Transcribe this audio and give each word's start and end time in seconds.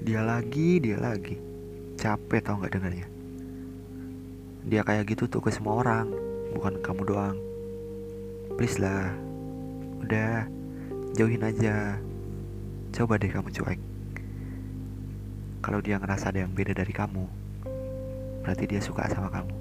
Dia 0.00 0.24
lagi, 0.24 0.80
dia 0.80 0.96
lagi. 0.96 1.36
Capek 2.00 2.40
tau 2.40 2.56
gak 2.64 2.72
dengarnya. 2.72 3.04
Dia 4.64 4.80
kayak 4.80 5.12
gitu 5.12 5.28
tuh 5.28 5.44
ke 5.44 5.52
semua 5.52 5.84
orang, 5.84 6.08
bukan 6.56 6.80
kamu 6.80 7.04
doang. 7.04 7.36
Please 8.56 8.80
lah. 8.80 9.12
Udah, 10.00 10.48
jauhin 11.12 11.44
aja. 11.44 12.00
Coba 12.96 13.20
deh 13.20 13.28
kamu 13.28 13.52
cuek. 13.52 13.80
Kalau 15.60 15.84
dia 15.84 16.00
ngerasa 16.00 16.32
ada 16.32 16.48
yang 16.48 16.52
beda 16.56 16.72
dari 16.72 16.96
kamu, 16.96 17.28
berarti 18.40 18.64
dia 18.64 18.80
suka 18.80 19.04
sama 19.12 19.28
kamu. 19.28 19.52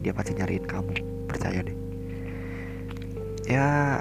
Dia 0.00 0.16
pasti 0.16 0.32
nyariin 0.32 0.64
kamu, 0.64 0.96
percaya 1.28 1.60
deh. 1.60 1.76
Ya, 3.44 4.00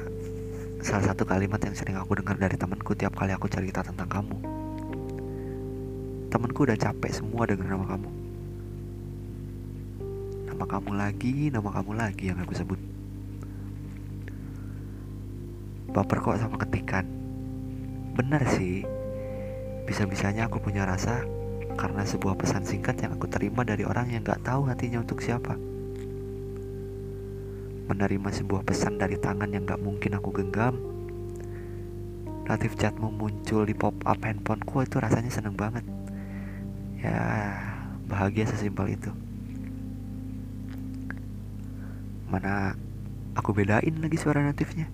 salah 0.79 1.11
satu 1.11 1.27
kalimat 1.27 1.59
yang 1.59 1.75
sering 1.75 1.99
aku 1.99 2.15
dengar 2.15 2.39
dari 2.39 2.55
temanku 2.55 2.95
tiap 2.95 3.19
kali 3.19 3.35
aku 3.35 3.51
cerita 3.51 3.83
tentang 3.83 4.07
kamu. 4.07 4.56
Temanku 6.27 6.67
udah 6.67 6.75
capek 6.75 7.11
semua 7.15 7.47
dengar 7.47 7.71
nama 7.71 7.87
kamu. 7.87 8.09
Nama 10.51 10.65
kamu 10.67 10.91
lagi, 10.99 11.35
nama 11.47 11.69
kamu 11.71 11.91
lagi 11.95 12.23
yang 12.27 12.39
aku 12.43 12.51
sebut. 12.51 12.79
Baper 15.95 16.19
kok 16.19 16.35
sama 16.35 16.59
ketikan. 16.59 17.07
Bener 18.11 18.43
sih, 18.43 18.83
bisa-bisanya 19.87 20.51
aku 20.51 20.59
punya 20.59 20.83
rasa 20.83 21.23
karena 21.79 22.03
sebuah 22.03 22.35
pesan 22.35 22.67
singkat 22.67 22.99
yang 22.99 23.15
aku 23.15 23.31
terima 23.31 23.63
dari 23.63 23.87
orang 23.87 24.11
yang 24.11 24.25
gak 24.25 24.43
tahu 24.43 24.67
hatinya 24.67 24.99
untuk 24.99 25.23
siapa. 25.23 25.55
Menerima 27.87 28.29
sebuah 28.35 28.67
pesan 28.67 28.99
dari 28.99 29.15
tangan 29.15 29.47
yang 29.47 29.63
gak 29.63 29.79
mungkin 29.79 30.17
aku 30.19 30.35
genggam. 30.35 30.75
Notif 32.51 32.75
chatmu 32.75 33.15
muncul 33.15 33.63
di 33.63 33.71
pop 33.71 33.95
up 34.03 34.19
handphoneku 34.19 34.83
itu 34.83 34.99
rasanya 34.99 35.31
seneng 35.31 35.55
banget. 35.55 35.87
Ya, 37.07 37.55
bahagia 38.11 38.43
sesimpel 38.43 38.99
itu. 38.99 39.07
Mana 42.27 42.75
aku 43.31 43.55
bedain 43.55 43.95
lagi 44.03 44.19
suara 44.19 44.43
notifnya. 44.43 44.91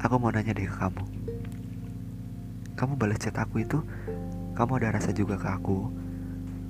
Aku 0.00 0.16
mau 0.16 0.32
nanya 0.32 0.56
deh 0.56 0.64
ke 0.64 0.72
kamu. 0.72 1.04
Kamu 2.80 2.96
balas 2.96 3.20
chat 3.20 3.36
aku 3.36 3.60
itu, 3.60 3.84
kamu 4.56 4.80
ada 4.80 4.96
rasa 4.96 5.12
juga 5.12 5.36
ke 5.36 5.52
aku? 5.52 5.92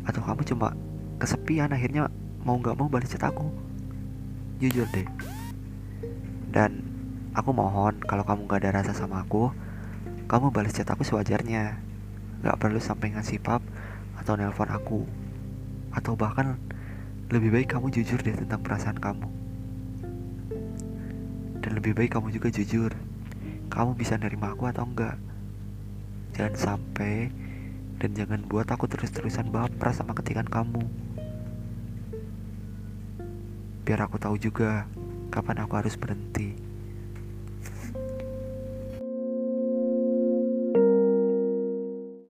Atau 0.02 0.26
kamu 0.26 0.42
cuma 0.50 0.74
kesepian 1.22 1.70
akhirnya 1.70 2.10
mau 2.42 2.58
gak 2.58 2.74
mau 2.74 2.90
balas 2.90 3.14
chat 3.14 3.22
aku? 3.22 3.46
Jujur 4.58 4.90
deh. 4.90 5.06
Dan 6.50 6.82
aku 7.30 7.54
mohon 7.54 7.94
kalau 8.02 8.26
kamu 8.26 8.50
gak 8.50 8.66
ada 8.66 8.82
rasa 8.82 8.90
sama 8.90 9.22
aku, 9.22 9.54
kamu 10.26 10.50
balas 10.50 10.74
chat 10.74 10.90
aku 10.90 11.06
sewajarnya. 11.06 11.78
Gak 12.40 12.56
perlu 12.56 12.80
sampai 12.80 13.12
ngasih 13.12 13.40
pap 13.44 13.60
atau 14.16 14.36
nelpon 14.36 14.72
aku. 14.72 15.04
Atau 15.92 16.16
bahkan 16.16 16.56
lebih 17.28 17.52
baik 17.52 17.76
kamu 17.76 17.92
jujur 17.92 18.18
deh 18.20 18.32
tentang 18.32 18.64
perasaan 18.64 18.96
kamu. 18.96 19.28
Dan 21.60 21.70
lebih 21.76 21.92
baik 21.92 22.16
kamu 22.16 22.32
juga 22.32 22.48
jujur. 22.48 22.96
Kamu 23.70 23.94
bisa 23.94 24.16
nerima 24.16 24.56
aku 24.56 24.66
atau 24.66 24.88
enggak? 24.88 25.20
Jangan 26.34 26.56
sampai 26.56 27.30
dan 28.00 28.16
jangan 28.16 28.40
buat 28.48 28.64
aku 28.72 28.88
terus-terusan 28.88 29.52
baper 29.52 29.92
sama 29.92 30.16
ketikan 30.16 30.48
kamu. 30.48 30.80
Biar 33.84 34.00
aku 34.08 34.16
tahu 34.16 34.40
juga 34.40 34.88
kapan 35.28 35.66
aku 35.68 35.74
harus 35.76 36.00
berhenti. 36.00 36.69